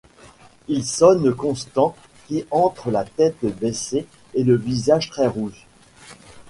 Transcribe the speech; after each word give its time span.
Il 0.67 0.83
sonne 0.83 1.31
Constant 1.31 1.95
qui 2.27 2.43
entre 2.49 2.89
la 2.89 3.03
tête 3.05 3.45
baissée 3.59 4.07
et 4.33 4.41
le 4.43 4.55
visage 4.55 5.11
très 5.11 5.27
rouge. 5.27 5.67